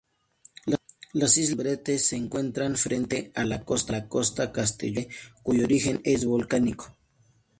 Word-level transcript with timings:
Las 1.13 1.37
Islas 1.37 1.57
Columbretes 1.57 2.07
se 2.07 2.15
encuentran 2.15 2.75
frente 2.75 3.31
a 3.35 3.45
la 3.45 3.63
costa 3.63 4.01
castellonense, 4.51 5.09
cuyo 5.43 5.63
origen 5.65 6.01
es 6.03 6.25
volcánico. 6.25 6.97